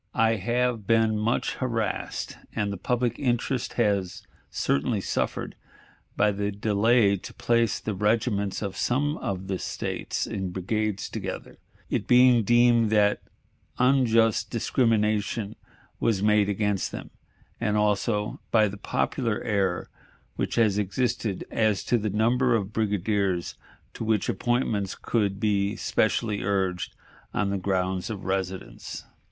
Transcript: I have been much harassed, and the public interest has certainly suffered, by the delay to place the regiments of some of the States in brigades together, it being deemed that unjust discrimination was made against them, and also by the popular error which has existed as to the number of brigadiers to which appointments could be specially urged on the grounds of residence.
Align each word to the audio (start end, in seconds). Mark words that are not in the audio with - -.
I 0.17 0.37
have 0.37 0.87
been 0.87 1.15
much 1.19 1.53
harassed, 1.57 2.35
and 2.55 2.73
the 2.73 2.77
public 2.77 3.19
interest 3.19 3.73
has 3.73 4.23
certainly 4.49 4.99
suffered, 4.99 5.53
by 6.17 6.31
the 6.31 6.49
delay 6.51 7.17
to 7.17 7.33
place 7.35 7.79
the 7.79 7.93
regiments 7.93 8.63
of 8.63 8.75
some 8.75 9.15
of 9.17 9.45
the 9.45 9.59
States 9.59 10.25
in 10.25 10.49
brigades 10.49 11.07
together, 11.07 11.57
it 11.87 12.07
being 12.07 12.41
deemed 12.43 12.89
that 12.89 13.21
unjust 13.77 14.49
discrimination 14.49 15.55
was 15.99 16.23
made 16.23 16.49
against 16.49 16.91
them, 16.91 17.11
and 17.59 17.77
also 17.77 18.39
by 18.49 18.67
the 18.67 18.77
popular 18.77 19.43
error 19.43 19.87
which 20.35 20.55
has 20.55 20.79
existed 20.79 21.45
as 21.51 21.83
to 21.83 21.99
the 21.99 22.09
number 22.09 22.55
of 22.55 22.73
brigadiers 22.73 23.53
to 23.93 24.03
which 24.03 24.29
appointments 24.29 24.95
could 24.95 25.39
be 25.39 25.75
specially 25.75 26.41
urged 26.41 26.95
on 27.35 27.51
the 27.51 27.57
grounds 27.59 28.09
of 28.09 28.25
residence. 28.25 29.05